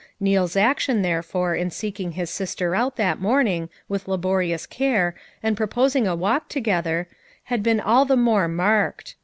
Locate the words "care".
4.65-5.13